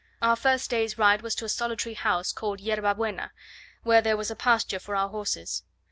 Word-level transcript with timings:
Our 0.19 0.35
first 0.35 0.71
day's 0.71 0.97
ride 0.97 1.21
was 1.21 1.35
to 1.35 1.45
a 1.45 1.47
solitary 1.47 1.93
house, 1.93 2.31
called 2.33 2.59
Yerba 2.59 2.95
Buena, 2.95 3.31
where 3.83 4.01
there 4.01 4.17
was 4.17 4.33
pasture 4.39 4.79
for 4.79 4.95
our 4.95 5.09
horses. 5.09 5.61